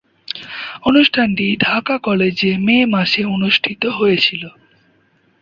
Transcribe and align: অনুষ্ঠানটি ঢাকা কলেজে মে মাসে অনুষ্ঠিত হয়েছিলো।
অনুষ্ঠানটি 0.81 1.47
ঢাকা 1.57 1.95
কলেজে 1.97 2.51
মে 2.57 2.77
মাসে 2.85 3.21
অনুষ্ঠিত 3.25 3.83
হয়েছিলো। 3.89 4.49